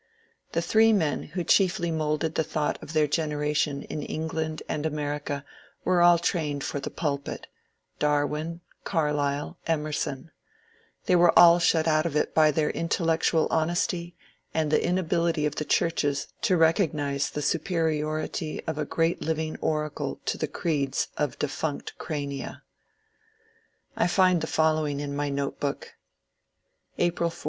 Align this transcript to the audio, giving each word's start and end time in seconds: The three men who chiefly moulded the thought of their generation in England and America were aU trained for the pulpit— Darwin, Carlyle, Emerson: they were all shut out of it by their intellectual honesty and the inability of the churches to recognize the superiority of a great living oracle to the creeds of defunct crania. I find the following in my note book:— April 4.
The 0.53 0.63
three 0.63 0.93
men 0.93 1.21
who 1.37 1.43
chiefly 1.43 1.91
moulded 1.91 2.33
the 2.33 2.43
thought 2.43 2.81
of 2.81 2.93
their 2.93 3.05
generation 3.05 3.83
in 3.83 4.01
England 4.01 4.63
and 4.67 4.83
America 4.83 5.45
were 5.85 6.01
aU 6.01 6.17
trained 6.17 6.63
for 6.63 6.79
the 6.79 6.89
pulpit— 6.89 7.45
Darwin, 8.09 8.61
Carlyle, 8.83 9.59
Emerson: 9.67 10.31
they 11.05 11.15
were 11.15 11.37
all 11.37 11.59
shut 11.59 11.87
out 11.87 12.07
of 12.07 12.15
it 12.15 12.33
by 12.33 12.49
their 12.49 12.71
intellectual 12.71 13.45
honesty 13.51 14.15
and 14.55 14.71
the 14.71 14.83
inability 14.83 15.45
of 15.45 15.57
the 15.57 15.65
churches 15.65 16.27
to 16.41 16.57
recognize 16.57 17.29
the 17.29 17.43
superiority 17.43 18.59
of 18.65 18.79
a 18.79 18.85
great 18.85 19.21
living 19.21 19.55
oracle 19.61 20.19
to 20.25 20.35
the 20.35 20.47
creeds 20.47 21.09
of 21.15 21.37
defunct 21.37 21.93
crania. 21.99 22.63
I 23.95 24.07
find 24.07 24.41
the 24.41 24.47
following 24.47 24.99
in 24.99 25.15
my 25.15 25.29
note 25.29 25.59
book:— 25.59 25.93
April 26.97 27.29
4. 27.29 27.39